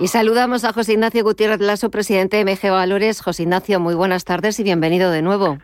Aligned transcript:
Y 0.00 0.06
saludamos 0.06 0.64
a 0.64 0.72
José 0.72 0.92
Ignacio 0.92 1.24
Gutiérrez 1.24 1.60
Lasso, 1.60 1.90
presidente 1.90 2.36
de 2.36 2.44
MG 2.44 2.70
Valores. 2.70 3.20
José 3.20 3.42
Ignacio, 3.42 3.80
muy 3.80 3.96
buenas 3.96 4.24
tardes 4.24 4.60
y 4.60 4.62
bienvenido 4.62 5.10
de 5.10 5.22
nuevo. 5.22 5.58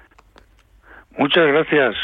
Muchas 1.17 1.47
gracias, 1.47 1.95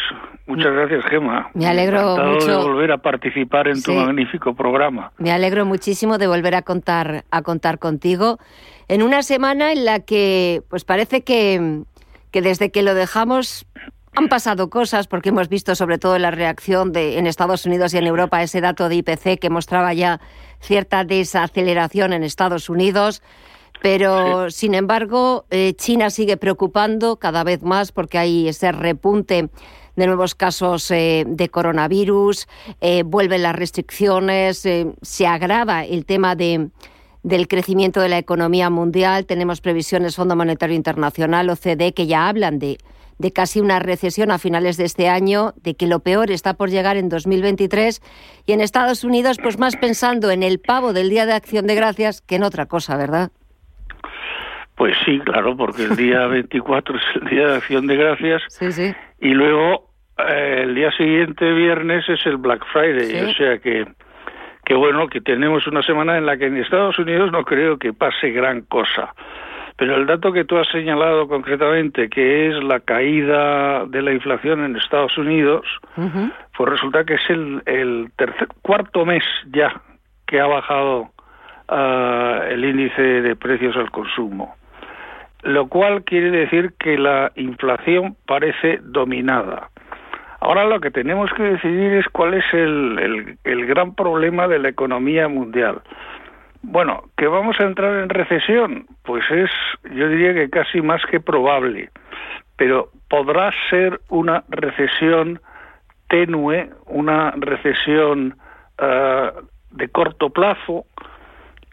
muchas 0.47 0.73
gracias, 0.73 1.05
Gema. 1.07 1.51
Me 1.55 1.67
alegro 1.67 2.17
mucho 2.17 2.47
de 2.47 2.65
volver 2.65 2.93
a 2.93 2.99
participar 2.99 3.67
en 3.67 3.83
tu 3.83 3.93
magnífico 3.93 4.55
programa. 4.55 5.11
Me 5.19 5.33
alegro 5.33 5.67
muchísimo 5.67 6.19
de 6.19 6.29
volver 6.29 6.55
a 6.55 6.63
contar 6.63 7.25
a 7.33 7.43
contar 7.43 7.81
contigo 7.81 8.39
en 8.87 9.03
una 9.03 9.23
semana 9.23 9.73
en 9.73 9.85
la 9.85 9.99
que, 9.99 10.63
pues 10.71 10.85
parece 10.85 11.25
que, 11.25 11.83
que 12.31 12.43
desde 12.43 12.71
que 12.71 12.85
lo 12.85 12.95
dejamos 12.95 13.67
han 14.15 14.29
pasado 14.29 14.71
cosas 14.71 15.07
porque 15.07 15.29
hemos 15.29 15.49
visto 15.49 15.75
sobre 15.75 15.99
todo 15.99 16.19
la 16.19 16.31
reacción 16.31 16.93
de, 16.93 17.19
en 17.19 17.27
Estados 17.27 17.65
Unidos 17.67 17.95
y 17.95 17.99
en 17.99 18.07
Europa 18.07 18.43
ese 18.43 18.61
dato 18.61 18.89
de 18.89 18.97
IPC 18.97 19.39
que 19.39 19.51
mostraba 19.51 19.95
ya 19.95 20.21
cierta 20.61 21.05
desaceleración 21.05 22.13
en 22.13 22.23
Estados 22.23 22.69
Unidos. 22.69 23.23
Pero, 23.83 24.51
sin 24.51 24.75
embargo, 24.75 25.47
eh, 25.51 25.73
China 25.75 26.11
sigue 26.11 26.37
preocupando 26.37 27.17
cada 27.17 27.45
vez 27.45 27.63
más 27.63 27.93
porque 27.93 28.19
hay 28.19 28.49
ese 28.49 28.73
repunte 28.73 29.49
de 29.97 30.07
nuevos 30.07 30.35
casos 30.35 30.91
eh, 30.91 31.25
de 31.27 31.49
coronavirus, 31.49 32.47
eh, 32.81 33.03
vuelven 33.05 33.43
las 33.43 33.57
restricciones, 33.57 34.59
se 34.59 35.27
agrava 35.27 35.85
el 35.85 36.05
tema 36.05 36.37
de, 36.37 36.69
del 37.23 37.49
crecimiento 37.49 38.01
de 38.01 38.11
la 38.11 38.19
economía 38.19 38.69
mundial. 38.71 39.25
Tenemos 39.25 39.61
previsiones 39.61 40.17
Fondo 40.17 40.37
Monetario 40.37 40.77
Internacional, 40.77 41.49
OCDE, 41.49 41.93
que 41.95 42.07
ya 42.07 42.29
hablan 42.29 42.59
de 42.59 42.79
de 43.21 43.33
casi 43.33 43.61
una 43.61 43.79
recesión 43.79 44.31
a 44.31 44.39
finales 44.39 44.79
de 44.79 44.85
este 44.85 45.09
año, 45.09 45.53
de 45.63 45.75
que 45.75 45.87
lo 45.87 46.01
peor 46.01 46.31
está 46.31 46.55
por 46.55 46.71
llegar 46.71 46.97
en 46.97 47.11
2023 47.11 48.01
y 48.47 48.53
en 48.53 48.63
Estados 48.63 49.05
Unidos 49.05 49.37
pues 49.43 49.59
más 49.59 49.77
pensando 49.77 50.31
en 50.31 50.43
el 50.43 50.59
pavo 50.59 50.95
del 50.95 51.11
Día 51.11 51.27
de 51.27 51.35
Acción 51.35 51.67
de 51.67 51.75
Gracias 51.75 52.23
que 52.23 52.37
en 52.37 52.45
otra 52.45 52.65
cosa, 52.65 52.97
¿verdad? 52.97 53.31
Pues 54.75 54.97
sí, 55.05 55.19
claro, 55.21 55.55
porque 55.55 55.83
el 55.83 55.97
día 55.97 56.27
24 56.29 56.97
es 56.97 57.03
el 57.23 57.29
Día 57.29 57.49
de 57.49 57.57
Acción 57.57 57.87
de 57.87 57.97
Gracias 57.97 58.43
sí, 58.49 58.73
sí. 58.73 58.95
y 59.21 59.35
luego 59.35 59.91
eh, 60.27 60.63
el 60.63 60.75
día 60.75 60.91
siguiente, 60.93 61.53
viernes, 61.53 62.09
es 62.09 62.25
el 62.25 62.39
Black 62.39 62.65
Friday, 62.73 63.23
o 63.23 63.35
sea 63.35 63.59
que 63.59 63.87
que 64.65 64.75
bueno, 64.77 65.09
que 65.09 65.21
tenemos 65.21 65.67
una 65.67 65.83
semana 65.83 66.17
en 66.17 66.25
la 66.25 66.37
que 66.37 66.47
en 66.47 66.57
Estados 66.57 66.99
Unidos 66.99 67.33
no 67.33 67.45
creo 67.45 67.77
que 67.77 67.93
pase 67.93 68.31
gran 68.31 68.63
cosa. 68.63 69.13
Pero 69.81 69.97
el 69.97 70.05
dato 70.05 70.31
que 70.31 70.45
tú 70.45 70.59
has 70.59 70.69
señalado 70.69 71.27
concretamente, 71.27 72.11
que 72.11 72.49
es 72.49 72.65
la 72.65 72.81
caída 72.81 73.87
de 73.87 74.03
la 74.03 74.13
inflación 74.13 74.63
en 74.63 74.77
Estados 74.77 75.17
Unidos, 75.17 75.65
pues 76.55 76.69
resulta 76.69 77.05
que 77.05 77.15
es 77.15 77.31
el, 77.31 78.13
tercer, 78.15 78.49
cuarto 78.61 79.07
mes 79.07 79.25
ya 79.51 79.81
que 80.27 80.39
ha 80.39 80.47
bajado 80.47 81.09
ah, 81.69 82.43
el 82.51 82.63
índice 82.63 83.01
de 83.01 83.35
precios 83.37 83.75
al 83.75 83.91
consumo. 83.91 84.55
Lo 85.45 85.69
cual 85.69 86.05
quiere 86.05 86.31
decir 86.31 86.75
que 86.79 86.99
la 86.99 87.33
inflación 87.37 88.19
parece 88.27 88.81
dominada. 88.83 89.71
Ahora 90.41 90.67
lo 90.67 90.79
que 90.81 90.91
tenemos 90.91 91.33
que 91.33 91.43
decidir 91.43 91.95
es 91.95 92.07
cuál 92.11 92.35
es 92.35 92.45
el, 92.53 93.39
el 93.45 93.67
gran 93.67 93.95
problema 93.95 94.47
de 94.47 94.59
la 94.59 94.69
economía 94.69 95.27
mundial. 95.29 95.81
Bueno, 96.63 97.05
que 97.17 97.27
vamos 97.27 97.59
a 97.59 97.65
entrar 97.65 98.03
en 98.03 98.09
recesión, 98.09 98.87
pues 99.03 99.25
es, 99.31 99.51
yo 99.95 100.09
diría 100.09 100.35
que 100.35 100.51
casi 100.51 100.83
más 100.83 101.03
que 101.11 101.21
probable, 101.21 101.91
pero 102.57 102.91
podrá 103.09 103.51
ser 103.71 104.01
una 104.09 104.45
recesión 104.49 105.41
tenue, 106.09 106.71
una 106.87 107.31
recesión 107.33 108.37
ah, 108.79 109.33
de 109.71 109.89
corto 109.89 110.31
plazo, 110.31 110.85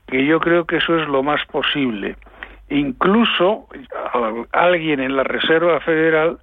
que 0.07 0.25
yo 0.25 0.39
creo 0.39 0.65
que 0.65 0.77
eso 0.77 0.97
es 0.97 1.07
lo 1.09 1.21
más 1.21 1.45
posible. 1.47 2.15
Incluso 2.69 3.67
alguien 4.51 4.99
en 4.99 5.15
la 5.15 5.23
Reserva 5.23 5.79
Federal 5.81 6.39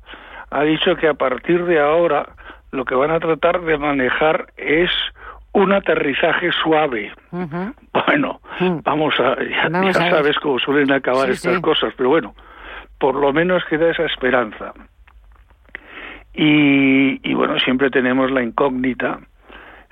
ha 0.51 0.63
dicho 0.63 0.97
que 0.97 1.09
a 1.09 1.15
partir 1.15 1.65
de 1.65 1.81
ahora 1.81 2.27
lo 2.73 2.85
que 2.85 2.95
van 2.95 3.11
a 3.11 3.21
tratar 3.21 3.61
de 3.63 3.79
manejar 3.79 4.49
es 4.57 4.91
un 5.55 5.73
aterrizaje 5.73 6.51
suave. 6.53 7.13
Bueno, 7.31 8.41
mm. 8.61 8.79
vamos 8.83 9.15
a, 9.21 9.37
ya, 9.43 9.93
sabes 9.93 10.37
cómo 10.41 10.59
suelen 10.59 10.93
acabar 10.93 11.31
estas 11.31 11.61
cosas, 11.61 11.95
pero 11.97 12.11
bueno, 12.11 12.35
por 12.99 13.15
lo 13.15 13.33
menos 13.33 13.65
queda 13.67 13.91
esa 13.91 14.05
esperanza. 14.05 14.75
Y, 16.35 17.21
y, 17.29 17.35
bueno, 17.35 17.59
siempre 17.61 17.91
tenemos 17.91 18.33
la 18.33 18.43
incógnita, 18.43 19.21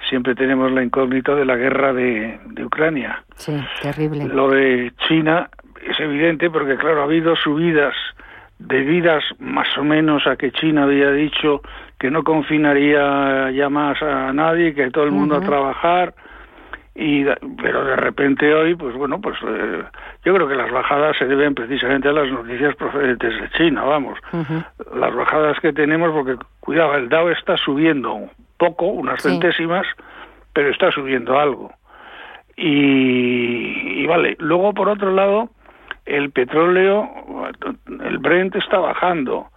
siempre 0.09 0.35
tenemos 0.35 0.73
la 0.73 0.83
incógnita 0.83 1.37
de 1.37 1.45
la 1.45 1.55
guerra 1.55 1.93
de, 1.93 2.41
de 2.47 2.65
Ucrania. 2.65 3.23
Sí, 3.37 3.55
terrible. 3.81 4.27
Lo 4.27 4.51
de 4.51 4.93
China 5.07 5.49
es 5.89 5.99
evidente 6.01 6.51
porque, 6.51 6.77
claro, 6.77 7.03
ha 7.03 7.05
habido 7.05 7.37
subidas 7.37 7.95
debidas 8.59 9.23
más 9.39 9.69
o 9.79 9.85
menos 9.85 10.27
a 10.27 10.37
que 10.37 10.51
China 10.53 10.85
había 10.85 11.11
dicho 11.11 11.63
que 12.03 12.11
no 12.11 12.25
confinaría 12.25 13.53
ya 13.53 13.69
más 13.69 14.03
a 14.03 14.33
nadie, 14.33 14.75
que 14.75 14.91
todo 14.91 15.05
el 15.05 15.13
mundo 15.13 15.37
a 15.37 15.41
trabajar, 15.41 16.13
y 16.97 17.25
pero 17.63 17.85
de 17.85 17.95
repente 17.95 18.53
hoy, 18.53 18.75
pues 18.75 18.97
bueno, 18.97 19.21
pues 19.21 19.39
eh, 19.47 19.85
yo 20.25 20.35
creo 20.35 20.49
que 20.49 20.57
las 20.57 20.73
bajadas 20.73 21.17
se 21.17 21.27
deben 21.27 21.55
precisamente 21.55 22.09
a 22.09 22.13
las 22.13 22.29
noticias 22.29 22.75
procedentes 22.75 23.41
de 23.41 23.49
China, 23.51 23.85
vamos. 23.85 24.19
Las 24.97 25.15
bajadas 25.15 25.61
que 25.61 25.73
tenemos, 25.73 26.11
porque 26.11 26.35
cuidado, 26.59 26.97
el 26.97 27.09
Dow 27.09 27.29
está 27.29 27.57
subiendo 27.57 28.15
un 28.15 28.31
poco, 28.57 28.87
unas 28.87 29.23
centésimas, 29.23 29.87
pero 30.53 30.71
está 30.71 30.91
subiendo 30.91 31.39
algo. 31.39 31.71
Y, 32.57 34.03
y 34.03 34.07
vale, 34.07 34.35
luego 34.41 34.75
por 34.75 34.89
otro 34.89 35.13
lado, 35.13 35.51
el 36.05 36.33
petróleo, 36.33 37.09
el 37.87 38.19
Brent 38.19 38.57
está 38.57 38.79
bajando, 38.79 39.52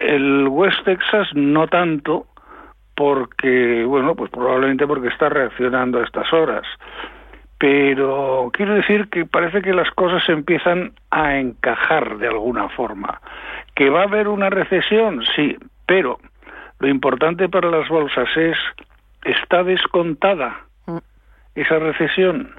el 0.00 0.48
West 0.48 0.84
Texas 0.84 1.28
no 1.34 1.66
tanto, 1.68 2.26
porque, 2.94 3.84
bueno, 3.84 4.14
pues 4.14 4.30
probablemente 4.30 4.86
porque 4.86 5.08
está 5.08 5.28
reaccionando 5.28 6.00
a 6.00 6.04
estas 6.04 6.32
horas. 6.32 6.66
Pero 7.58 8.50
quiero 8.52 8.74
decir 8.74 9.08
que 9.08 9.24
parece 9.24 9.62
que 9.62 9.72
las 9.72 9.90
cosas 9.92 10.28
empiezan 10.28 10.92
a 11.10 11.38
encajar 11.38 12.18
de 12.18 12.28
alguna 12.28 12.68
forma. 12.70 13.20
¿Que 13.74 13.90
va 13.90 14.00
a 14.00 14.04
haber 14.04 14.28
una 14.28 14.50
recesión? 14.50 15.24
Sí, 15.34 15.56
pero 15.86 16.18
lo 16.78 16.88
importante 16.88 17.48
para 17.48 17.70
las 17.70 17.88
bolsas 17.88 18.28
es, 18.36 18.56
¿está 19.24 19.64
descontada 19.64 20.60
mm. 20.86 20.98
esa 21.56 21.78
recesión? 21.78 22.54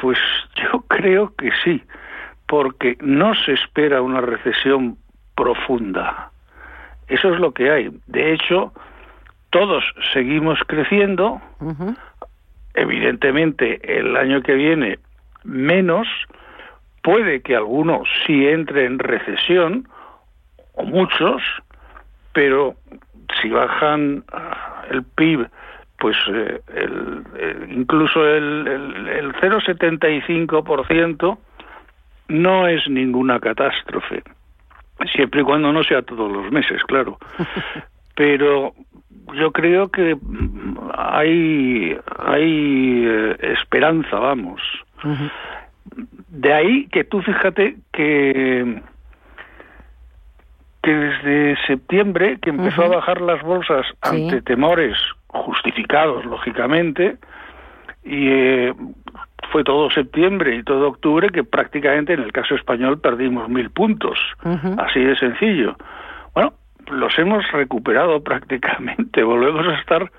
Pues 0.00 0.18
yo 0.56 0.80
creo 0.88 1.34
que 1.36 1.50
sí 1.64 1.82
porque 2.46 2.96
no 3.00 3.34
se 3.34 3.52
espera 3.52 4.02
una 4.02 4.20
recesión 4.20 4.98
profunda. 5.34 6.30
Eso 7.08 7.32
es 7.32 7.40
lo 7.40 7.52
que 7.52 7.70
hay. 7.70 7.90
De 8.06 8.32
hecho, 8.32 8.72
todos 9.50 9.84
seguimos 10.12 10.58
creciendo. 10.66 11.40
Evidentemente, 12.74 13.98
el 13.98 14.16
año 14.16 14.42
que 14.42 14.54
viene 14.54 14.98
menos. 15.46 16.06
Puede 17.02 17.40
que 17.40 17.54
algunos 17.54 18.08
sí 18.26 18.48
entre 18.48 18.84
en 18.84 18.98
recesión, 18.98 19.88
o 20.74 20.84
muchos, 20.84 21.40
pero 22.32 22.74
si 23.40 23.48
bajan 23.48 24.24
ah, 24.32 24.82
el 24.90 25.04
PIB, 25.04 25.48
pues 25.98 26.16
eh, 26.28 26.60
el, 26.74 27.22
incluso 27.70 28.26
el, 28.26 28.66
el, 28.66 29.08
el 29.08 29.32
0,75%, 29.34 31.38
no 32.28 32.66
es 32.66 32.88
ninguna 32.88 33.38
catástrofe, 33.38 34.24
siempre 35.14 35.42
y 35.42 35.44
cuando 35.44 35.72
no 35.72 35.82
sea 35.84 36.02
todos 36.02 36.30
los 36.30 36.50
meses, 36.50 36.82
claro. 36.84 37.18
Pero 38.14 38.74
yo 39.34 39.52
creo 39.52 39.90
que 39.90 40.16
hay, 40.96 41.96
hay 42.18 43.04
eh, 43.06 43.36
esperanza, 43.40 44.18
vamos. 44.18 44.60
De 46.28 46.52
ahí 46.52 46.86
que 46.88 47.04
tú 47.04 47.20
fíjate 47.22 47.76
que 47.92 48.82
que 50.82 50.94
desde 50.94 51.56
septiembre, 51.66 52.38
que 52.40 52.50
empezó 52.50 52.84
a 52.84 52.88
bajar 52.88 53.20
las 53.20 53.42
bolsas 53.42 53.84
ante 54.02 54.40
temores 54.40 54.96
justificados, 55.26 56.24
lógicamente, 56.24 57.16
y 58.04 58.28
eh, 58.28 58.74
fue 59.50 59.64
todo 59.64 59.90
septiembre 59.90 60.56
y 60.56 60.62
todo 60.62 60.88
octubre 60.88 61.28
que 61.30 61.44
prácticamente 61.44 62.12
en 62.12 62.20
el 62.20 62.32
caso 62.32 62.54
español 62.54 63.00
perdimos 63.00 63.48
mil 63.48 63.70
puntos, 63.70 64.18
así 64.78 65.00
de 65.00 65.16
sencillo. 65.16 65.76
Bueno, 66.34 66.52
los 66.90 67.18
hemos 67.18 67.50
recuperado 67.52 68.22
prácticamente, 68.24 69.22
volvemos 69.22 69.66
a 69.66 69.74
estar 69.74 70.10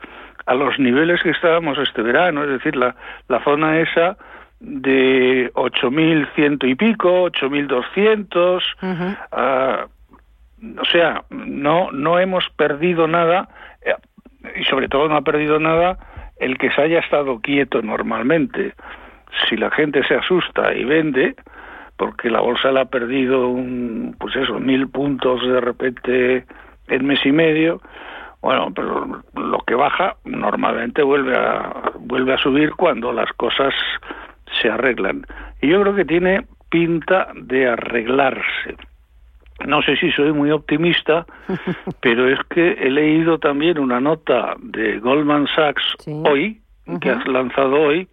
a 0.45 0.53
los 0.55 0.79
niveles 0.79 1.21
que 1.21 1.31
estábamos 1.31 1.77
este 1.77 2.01
verano, 2.01 2.43
es 2.43 2.49
decir, 2.49 2.75
la, 2.75 2.95
la 3.27 3.43
zona 3.43 3.79
esa 3.79 4.17
de 4.59 5.51
8.100 5.53 6.67
y 6.67 6.75
pico, 6.75 7.29
8.200, 7.29 8.63
uh 8.81 9.87
o 10.81 10.85
sea, 10.85 11.23
no, 11.29 11.91
no 11.91 12.19
hemos 12.19 12.49
perdido 12.49 13.07
nada 13.07 13.47
eh, 13.85 13.93
y 14.59 14.63
sobre 14.63 14.87
todo 14.87 15.07
no 15.07 15.15
ha 15.15 15.21
perdido 15.21 15.59
nada 15.59 15.99
el 16.39 16.57
que 16.57 16.71
se 16.71 16.81
haya 16.81 16.99
estado 16.99 17.39
quieto 17.39 17.81
normalmente. 17.81 18.73
Si 19.47 19.57
la 19.57 19.69
gente 19.71 20.03
se 20.07 20.15
asusta 20.15 20.73
y 20.73 20.83
vende, 20.83 21.35
porque 21.97 22.29
la 22.29 22.41
bolsa 22.41 22.71
le 22.71 22.81
ha 22.81 22.85
perdido 22.85 23.49
un, 23.49 24.15
pues 24.19 24.35
eso, 24.35 24.59
mil 24.59 24.87
puntos 24.89 25.41
de 25.41 25.59
repente 25.59 26.45
en 26.87 27.05
mes 27.05 27.25
y 27.25 27.31
medio, 27.31 27.81
bueno, 28.41 28.71
pero 28.73 29.23
lo 29.35 29.59
que 29.65 29.75
baja 29.75 30.15
normalmente 30.23 31.01
vuelve 31.01 31.35
a, 31.35 31.91
vuelve 31.99 32.33
a 32.33 32.37
subir 32.37 32.71
cuando 32.75 33.11
las 33.11 33.31
cosas 33.33 33.73
se 34.61 34.69
arreglan. 34.69 35.25
Y 35.61 35.69
yo 35.69 35.81
creo 35.81 35.95
que 35.95 36.05
tiene 36.05 36.45
pinta 36.69 37.27
de 37.35 37.67
arreglarse. 37.67 38.77
No 39.65 39.81
sé 39.81 39.97
si 39.97 40.11
soy 40.11 40.31
muy 40.33 40.51
optimista, 40.51 41.25
pero 42.01 42.29
es 42.29 42.39
que 42.49 42.73
he 42.73 42.91
leído 42.91 43.39
también 43.39 43.79
una 43.79 43.99
nota 43.99 44.55
de 44.59 44.99
Goldman 44.99 45.47
Sachs 45.47 45.95
hoy, 46.05 46.61
que 47.01 47.09
has 47.09 47.27
lanzado 47.27 47.75
hoy, 47.81 48.07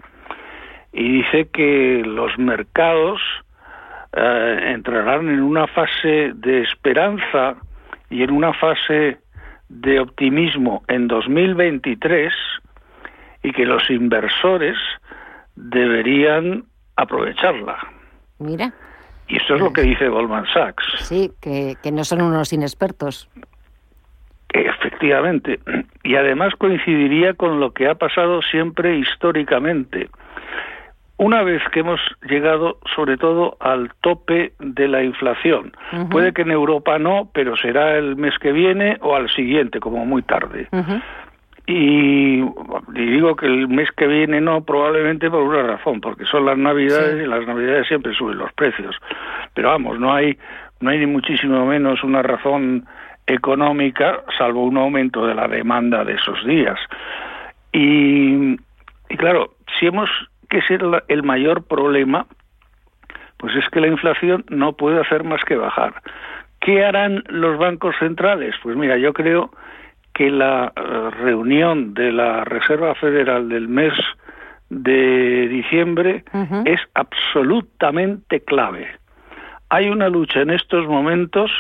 y 0.95 1.23
dice 1.23 1.49
que 1.53 2.03
los 2.07 2.39
mercados 2.39 3.21
eh, 4.13 4.73
entrarán 4.75 5.29
en 5.29 5.43
una 5.43 5.67
fase 5.67 6.33
de 6.35 6.63
esperanza 6.63 7.57
y 8.11 8.23
en 8.23 8.31
una 8.31 8.53
fase 8.53 9.19
de 9.69 9.99
optimismo 9.99 10.85
en 10.87 11.09
2023 11.09 12.33
y 13.43 13.53
que 13.53 13.67
los 13.67 13.91
inversores 13.91 14.77
deberían 15.57 16.65
aprovecharla. 16.95 17.77
Mira. 18.39 18.73
Y 19.27 19.39
esto 19.39 19.57
es 19.57 19.61
lo 19.63 19.73
que 19.73 19.83
dice 19.83 20.09
Goldman 20.09 20.47
Sachs. 20.53 20.85
Sí, 20.99 21.33
que, 21.41 21.75
que 21.83 21.91
no 21.91 22.05
son 22.05 22.23
unos 22.23 22.53
inexpertos. 22.53 23.29
Efectivamente. 24.51 25.59
Y 26.05 26.15
además 26.15 26.55
coincidiría 26.57 27.35
con 27.35 27.59
lo 27.59 27.73
que 27.73 27.89
ha 27.89 27.97
pasado 27.97 28.43
siempre 28.43 28.97
históricamente. 28.99 30.09
Una 31.17 31.43
vez 31.43 31.63
que 31.73 31.81
hemos 31.81 32.01
llegado 32.29 32.79
sobre 32.95 33.17
todo 33.17 33.57
al 33.61 33.93
tope 34.01 34.53
de 34.59 34.89
la 34.89 35.05
inflación, 35.05 35.73
puede 36.11 36.33
que 36.33 36.43
en 36.43 36.51
Europa 36.51 36.99
no, 36.99 37.29
pero 37.33 37.57
será 37.57 37.97
el 37.97 38.17
mes 38.17 38.37
que 38.41 38.51
viene 38.51 38.99
o 39.01 39.15
al 39.15 39.31
siguiente, 39.31 39.79
como 39.79 40.05
muy 40.05 40.23
tarde. 40.23 40.69
Y, 41.67 42.43
digo 42.93 43.37
que 43.37 43.47
el 43.47 43.69
mes 43.69 43.91
que 43.93 44.09
viene 44.09 44.41
no, 44.41 44.65
probablemente 44.65 45.31
por 45.31 45.43
una 45.43 45.63
razón, 45.63 46.01
porque 46.01 46.25
son 46.25 46.47
las 46.47 46.59
Navidades 46.59 47.23
y 47.25 47.27
las 47.27 47.47
Navidades 47.47 47.87
siempre 47.87 48.13
suben 48.15 48.39
los 48.39 48.53
precios. 48.53 48.97
Pero 49.55 49.69
vamos, 49.69 50.01
no 50.01 50.13
hay, 50.13 50.37
no 50.81 50.91
hay 50.91 50.99
ni 50.99 51.07
muchísimo 51.07 51.65
menos 51.65 52.03
una 52.03 52.23
razón 52.23 52.87
económica, 53.27 54.25
salvo 54.37 54.65
un 54.65 54.77
aumento 54.77 55.27
de 55.27 55.35
la 55.35 55.47
demanda 55.47 56.05
de 56.05 56.15
esos 56.15 56.45
días. 56.45 56.79
Y, 57.73 58.57
y 59.09 59.17
claro, 59.17 59.55
si 59.79 59.87
hemos 59.87 60.11
que 60.55 60.63
ser 60.63 60.83
el 61.09 61.23
mayor 61.25 61.65
problema, 61.65 62.27
pues 63.39 63.57
es 63.57 63.69
que 63.71 63.81
la 63.81 63.89
inflación 63.89 64.45
no 64.49 64.75
puede 64.75 65.01
hacer 65.01 65.25
más 65.25 65.45
que 65.45 65.57
bajar. 65.57 66.01
¿Qué 66.61 66.85
harán 66.85 67.25
los 67.27 67.59
bancos 67.59 67.97
centrales? 67.99 68.55
Pues 68.63 68.77
mira, 68.77 68.97
yo 68.97 69.13
creo 69.13 69.51
que 70.15 70.31
la 70.31 70.73
eh, 70.77 71.11
reunión 71.23 71.93
de 71.93 72.13
la 72.13 72.45
Reserva 72.45 72.95
Federal 72.95 73.49
del 73.49 73.67
mes 73.67 73.95
de 74.71 75.49
diciembre 75.49 76.23
es 76.65 76.81
absolutamente 76.95 78.41
clave. 78.41 78.87
Hay 79.71 79.89
una 79.89 80.09
lucha 80.09 80.41
en 80.43 80.51
estos 80.51 80.87
momentos 80.87 81.51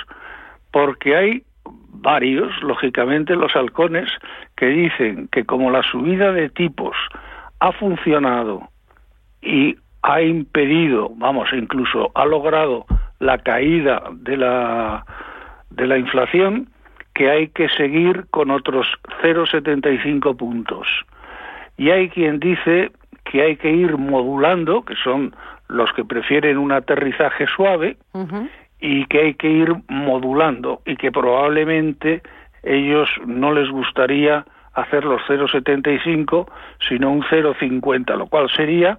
porque 0.70 1.16
hay 1.16 1.42
varios, 1.64 2.50
lógicamente 2.62 3.34
los 3.34 3.56
halcones, 3.56 4.08
que 4.56 4.66
dicen 4.66 5.28
que 5.32 5.44
como 5.44 5.72
la 5.72 5.82
subida 5.82 6.32
de 6.32 6.48
tipos 6.48 6.96
ha 7.58 7.72
funcionado 7.72 8.68
y 9.44 9.76
ha 10.02 10.20
impedido, 10.20 11.10
vamos, 11.16 11.48
incluso 11.52 12.10
ha 12.14 12.24
logrado 12.24 12.86
la 13.20 13.38
caída 13.38 14.02
de 14.12 14.36
la 14.36 15.04
de 15.70 15.86
la 15.86 15.98
inflación, 15.98 16.68
que 17.14 17.30
hay 17.30 17.48
que 17.48 17.68
seguir 17.70 18.26
con 18.30 18.50
otros 18.50 18.86
0,75 19.22 20.36
puntos. 20.36 20.86
Y 21.76 21.90
hay 21.90 22.08
quien 22.08 22.38
dice 22.38 22.92
que 23.24 23.42
hay 23.42 23.56
que 23.56 23.70
ir 23.70 23.96
modulando, 23.96 24.84
que 24.84 24.94
son 25.02 25.34
los 25.68 25.92
que 25.92 26.04
prefieren 26.04 26.58
un 26.58 26.72
aterrizaje 26.72 27.46
suave, 27.46 27.96
y 28.80 29.06
que 29.06 29.20
hay 29.20 29.34
que 29.34 29.48
ir 29.48 29.74
modulando, 29.88 30.80
y 30.86 30.96
que 30.96 31.10
probablemente 31.10 32.22
ellos 32.62 33.08
no 33.26 33.52
les 33.52 33.68
gustaría 33.70 34.44
hacer 34.74 35.04
los 35.04 35.22
0,75, 35.22 36.48
sino 36.88 37.10
un 37.10 37.22
0,50, 37.22 38.16
lo 38.16 38.26
cual 38.26 38.48
sería 38.50 38.98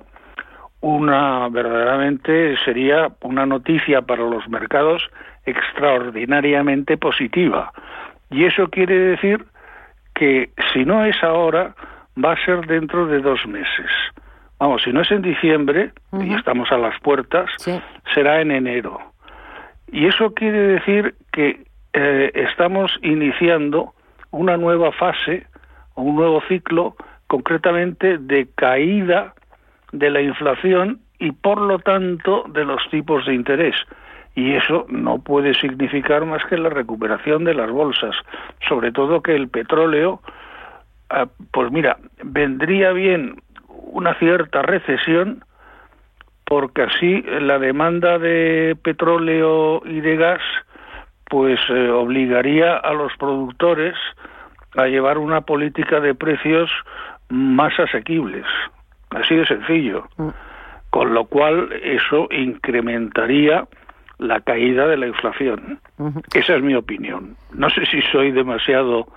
una 0.86 1.50
verdaderamente 1.50 2.56
sería 2.64 3.10
una 3.22 3.48
noticia 3.48 4.04
para 4.04 4.24
los 4.24 4.48
mercados 4.48 5.02
extraordinariamente 5.48 6.96
positiva. 6.96 7.72
Y 8.30 8.46
eso 8.46 8.68
quiere 8.70 8.96
decir 8.96 9.46
que 10.14 10.52
si 10.72 10.86
no 10.86 11.04
es 11.04 11.16
ahora, 11.24 11.74
va 12.24 12.34
a 12.34 12.46
ser 12.46 12.68
dentro 12.68 13.08
de 13.08 13.20
dos 13.20 13.48
meses. 13.48 13.90
Vamos, 14.60 14.84
si 14.84 14.94
no 14.94 15.02
es 15.02 15.10
en 15.10 15.24
diciembre, 15.24 15.92
y 16.22 16.36
estamos 16.36 16.72
a 16.72 16.78
las 16.78 17.00
puertas, 17.02 17.50
será 18.14 18.42
en 18.42 18.52
enero. 18.52 19.00
Y 19.92 20.06
eso 20.06 20.36
quiere 20.36 20.60
decir 20.60 21.16
que 21.32 21.66
eh, 21.94 22.32
estamos 22.36 22.92
iniciando 23.02 23.96
una 24.30 24.56
nueva 24.56 24.92
fase, 24.92 25.48
un 25.96 26.16
nuevo 26.16 26.42
ciclo, 26.48 26.96
concretamente 27.26 28.20
de 28.20 28.48
caída 28.54 29.34
de 30.00 30.10
la 30.10 30.22
inflación 30.22 31.00
y 31.20 31.32
por 31.32 31.60
lo 31.60 31.80
tanto 31.80 32.44
de 32.50 32.66
los 32.66 32.82
tipos 32.90 33.26
de 33.26 33.34
interés. 33.34 33.76
Y 34.36 34.54
eso 34.54 34.86
no 34.90 35.20
puede 35.20 35.54
significar 35.54 36.26
más 36.26 36.44
que 36.46 36.58
la 36.58 36.70
recuperación 36.70 37.46
de 37.46 37.54
las 37.54 37.72
bolsas, 37.72 38.16
sobre 38.68 38.92
todo 38.92 39.22
que 39.22 39.36
el 39.36 39.48
petróleo, 39.48 40.20
ah, 41.10 41.28
pues 41.52 41.72
mira, 41.72 41.98
vendría 42.24 42.92
bien 42.92 43.42
una 43.70 44.14
cierta 44.16 44.62
recesión 44.62 45.44
porque 46.46 46.84
así 46.84 47.24
la 47.42 47.58
demanda 47.60 48.20
de 48.20 48.78
petróleo 48.84 49.82
y 49.86 50.02
de 50.02 50.16
gas 50.16 50.42
pues 51.28 51.60
eh, 51.70 51.90
obligaría 51.90 52.78
a 52.78 52.94
los 52.94 53.12
productores 53.18 53.96
a 54.78 54.86
llevar 54.86 55.18
una 55.18 55.42
política 55.42 56.00
de 56.00 56.14
precios 56.14 56.70
más 57.30 57.78
asequibles. 57.80 58.46
Así 59.16 59.36
de 59.36 59.46
sencillo. 59.46 60.08
Mm. 60.18 60.30
Con 60.90 61.14
lo 61.14 61.26
cual 61.26 61.70
eso 61.84 62.28
incrementaría 62.32 63.68
la 64.18 64.40
caída 64.42 64.88
de 64.88 64.98
la 64.98 65.08
inflación. 65.08 65.80
Esa 66.34 66.56
es 66.56 66.64
mi 66.64 66.74
opinión. 66.74 67.36
No 67.54 67.70
sé 67.70 67.86
si 67.86 68.02
soy 68.14 68.32
demasiado 68.32 69.08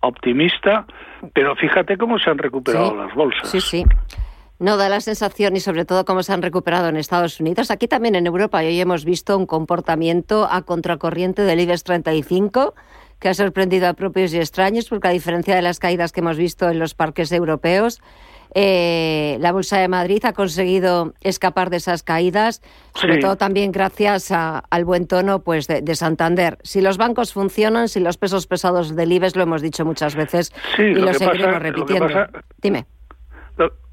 optimista, 0.00 0.86
pero 1.34 1.54
fíjate 1.56 1.98
cómo 1.98 2.18
se 2.18 2.30
han 2.30 2.38
recuperado 2.38 2.94
las 2.94 3.14
bolsas. 3.14 3.50
Sí, 3.50 3.60
sí. 3.60 3.84
No 4.58 4.78
da 4.78 4.88
la 4.88 5.00
sensación 5.00 5.54
y 5.56 5.60
sobre 5.60 5.84
todo 5.84 6.06
cómo 6.06 6.22
se 6.22 6.32
han 6.32 6.40
recuperado 6.40 6.88
en 6.88 6.96
Estados 6.96 7.38
Unidos. 7.40 7.70
Aquí 7.70 7.88
también 7.88 8.14
en 8.14 8.26
Europa 8.26 8.58
hoy 8.58 8.80
hemos 8.80 9.04
visto 9.04 9.36
un 9.36 9.44
comportamiento 9.44 10.48
a 10.50 10.62
contracorriente 10.62 11.42
del 11.42 11.60
IBEX 11.60 11.84
35 11.84 12.74
que 13.18 13.28
ha 13.28 13.34
sorprendido 13.34 13.88
a 13.88 13.94
propios 13.94 14.32
y 14.32 14.38
extraños 14.38 14.88
porque 14.88 15.08
a 15.08 15.10
diferencia 15.10 15.54
de 15.54 15.62
las 15.62 15.78
caídas 15.78 16.12
que 16.12 16.20
hemos 16.20 16.38
visto 16.38 16.70
en 16.70 16.78
los 16.78 16.94
parques 16.94 17.32
europeos, 17.32 18.00
eh, 18.58 19.36
la 19.40 19.52
Bolsa 19.52 19.78
de 19.78 19.86
Madrid 19.86 20.24
ha 20.24 20.32
conseguido 20.32 21.12
escapar 21.20 21.68
de 21.68 21.76
esas 21.76 22.02
caídas, 22.02 22.62
sobre 22.94 23.18
todo 23.18 23.36
también 23.36 23.70
gracias 23.70 24.32
al 24.32 24.84
buen 24.86 25.06
tono 25.06 25.40
pues 25.40 25.66
de, 25.66 25.94
Santander. 25.94 26.56
Si 26.62 26.80
los 26.80 26.96
bancos 26.96 27.34
funcionan, 27.34 27.90
si 27.90 28.00
los 28.00 28.16
pesos 28.16 28.46
pesados 28.46 28.96
del 28.96 29.12
IBEX, 29.12 29.36
lo 29.36 29.42
hemos 29.42 29.60
dicho 29.60 29.84
muchas 29.84 30.14
veces 30.14 30.54
y 30.78 30.94
lo, 30.94 31.12
seguiremos 31.12 31.60
repitiendo. 31.60 32.08
Dime. 32.62 32.86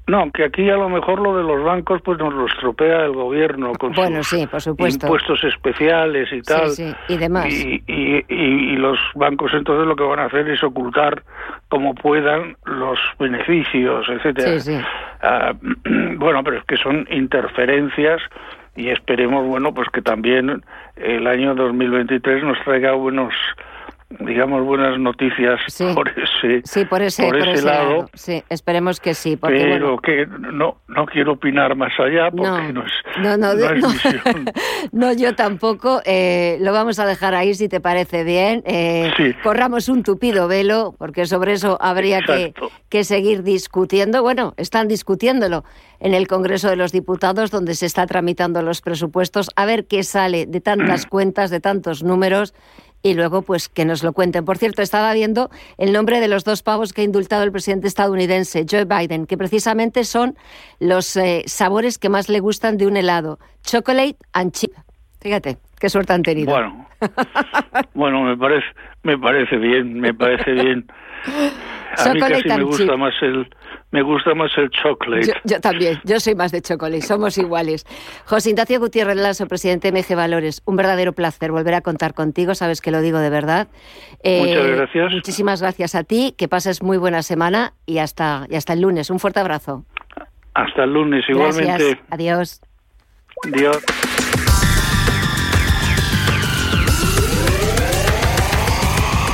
No, 0.06 0.30
que 0.32 0.44
aquí 0.44 0.68
a 0.68 0.76
lo 0.76 0.90
mejor 0.90 1.18
lo 1.18 1.34
de 1.36 1.42
los 1.42 1.64
bancos 1.64 2.02
pues 2.02 2.18
nos 2.18 2.34
lo 2.34 2.46
estropea 2.46 3.06
el 3.06 3.12
gobierno 3.12 3.72
con 3.72 3.94
sus 3.94 4.32
impuestos 4.34 5.44
especiales 5.44 6.30
y 6.30 6.42
tal. 6.42 6.70
y 7.08 7.16
demás. 7.16 7.46
Y, 7.50 7.82
y, 7.88 8.76
los 8.76 8.98
bancos 9.14 9.52
entonces 9.54 9.86
lo 9.86 9.96
que 9.96 10.02
van 10.02 10.18
a 10.18 10.26
hacer 10.26 10.46
es 10.50 10.62
ocultar 10.62 11.22
como 11.68 11.94
puedan 11.94 12.54
los 12.66 12.98
beneficios, 13.18 14.06
etcétera. 14.10 14.86
Ah, 15.22 15.52
bueno, 16.16 16.44
pero 16.44 16.58
es 16.58 16.64
que 16.64 16.76
son 16.76 17.06
interferencias 17.10 18.20
y 18.76 18.90
esperemos, 18.90 19.46
bueno, 19.46 19.72
pues 19.72 19.88
que 19.88 20.02
también 20.02 20.62
el 20.96 21.26
año 21.26 21.54
2023 21.54 22.44
nos 22.44 22.62
traiga 22.64 22.92
buenos 22.92 23.32
digamos, 24.20 24.64
buenas 24.64 24.98
noticias 24.98 25.60
por 25.94 26.08
ese, 26.08 26.62
sí, 26.64 26.84
por 26.84 27.02
ese, 27.02 27.30
lado. 27.62 28.08
Sí, 28.14 28.42
esperemos 28.48 29.00
que 29.00 29.14
sí. 29.14 29.36
pero 29.36 29.98
que 29.98 30.26
no, 30.26 30.78
no 30.88 31.06
quiero 31.06 31.32
opinar 31.32 31.76
más 31.76 31.92
allá 31.98 32.30
porque 32.30 32.72
no, 32.72 32.84
es, 32.84 32.92
no, 33.20 33.36
no, 33.36 33.54
no, 34.92 35.12
yo 35.12 35.34
tampoco. 35.34 36.00
Eh, 36.04 36.58
lo 36.60 36.72
vamos 36.72 36.98
a 36.98 37.06
dejar 37.06 37.34
ahí 37.34 37.54
si 37.54 37.68
te 37.68 37.80
parece 37.80 38.24
bien. 38.24 38.62
Eh, 38.66 39.34
corramos 39.42 39.88
un 39.88 40.02
tupido 40.02 40.48
velo 40.48 40.94
porque 40.98 41.26
sobre 41.26 41.52
eso 41.52 41.78
habría 41.80 42.20
que, 42.20 42.54
que 42.88 43.04
seguir 43.04 43.42
discutiendo. 43.42 44.22
Bueno, 44.22 44.54
están 44.56 44.88
discutiéndolo 44.88 45.64
en 46.00 46.14
el 46.14 46.26
Congreso 46.26 46.68
de 46.68 46.76
los 46.76 46.92
Diputados 46.92 47.50
donde 47.50 47.74
se 47.74 47.86
está 47.86 48.06
tramitando 48.06 48.62
los 48.62 48.80
presupuestos. 48.80 49.50
A 49.56 49.64
ver 49.66 49.86
qué 49.86 50.02
sale 50.02 50.46
de 50.46 50.60
tantas 50.60 51.06
cuentas, 51.08 51.50
de 51.50 51.60
tantos 51.60 52.02
números 52.02 52.54
y 53.04 53.12
luego 53.12 53.42
pues 53.42 53.68
que 53.68 53.84
nos 53.84 54.02
lo 54.02 54.14
cuenten. 54.14 54.46
Por 54.46 54.56
cierto, 54.56 54.80
estaba 54.80 55.12
viendo 55.12 55.50
el 55.76 55.92
nombre 55.92 56.20
de 56.20 56.26
los 56.26 56.42
dos 56.42 56.62
pavos 56.62 56.94
que 56.94 57.02
ha 57.02 57.04
indultado 57.04 57.44
el 57.44 57.52
presidente 57.52 57.86
estadounidense, 57.86 58.64
Joe 58.68 58.86
Biden, 58.86 59.26
que 59.26 59.36
precisamente 59.36 60.04
son 60.04 60.36
los 60.80 61.14
eh, 61.16 61.42
sabores 61.46 61.98
que 61.98 62.08
más 62.08 62.30
le 62.30 62.40
gustan 62.40 62.78
de 62.78 62.86
un 62.86 62.96
helado, 62.96 63.38
chocolate 63.62 64.16
and 64.32 64.52
chip. 64.52 64.72
Fíjate, 65.20 65.58
qué 65.78 65.90
suerte 65.90 66.14
han 66.14 66.22
tenido. 66.22 66.50
Bueno, 66.50 66.88
bueno 67.94 68.22
me 68.22 68.38
parece, 68.38 68.66
me 69.02 69.18
parece 69.18 69.56
bien, 69.58 70.00
me 70.00 70.14
parece 70.14 70.52
bien. 70.52 70.86
A 71.98 72.08
mí 72.08 72.20
casi 72.20 72.48
me 72.48 72.62
gusta 72.64 72.96
más 72.96 73.14
el 73.20 73.46
me 73.94 74.02
gusta 74.02 74.34
más 74.34 74.50
el 74.56 74.70
chocolate. 74.70 75.32
Yo, 75.44 75.60
también, 75.60 76.00
yo 76.02 76.18
soy 76.18 76.34
más 76.34 76.50
de 76.50 76.60
chocolate, 76.60 77.00
somos 77.00 77.38
iguales. 77.38 77.86
José 78.24 78.50
Ignacio 78.50 78.80
Gutiérrez 78.80 79.16
Lasso, 79.16 79.46
presidente 79.46 79.92
de 79.92 79.96
MG 79.96 80.16
Valores, 80.16 80.62
un 80.64 80.74
verdadero 80.74 81.12
placer 81.12 81.52
volver 81.52 81.74
a 81.74 81.80
contar 81.80 82.12
contigo, 82.12 82.56
sabes 82.56 82.80
que 82.80 82.90
lo 82.90 83.00
digo 83.00 83.20
de 83.20 83.30
verdad. 83.30 83.68
Eh, 84.24 84.40
Muchas 84.40 84.66
gracias. 84.66 85.12
Muchísimas 85.12 85.62
gracias 85.62 85.94
a 85.94 86.02
ti, 86.02 86.34
que 86.36 86.48
pases 86.48 86.82
muy 86.82 86.98
buena 86.98 87.22
semana 87.22 87.74
y 87.86 87.98
hasta, 87.98 88.46
y 88.50 88.56
hasta 88.56 88.72
el 88.72 88.80
lunes. 88.80 89.10
Un 89.10 89.20
fuerte 89.20 89.38
abrazo. 89.38 89.84
Hasta 90.54 90.82
el 90.82 90.92
lunes, 90.92 91.24
igualmente. 91.28 92.00
Adiós. 92.10 92.62
Adiós. 93.46 93.80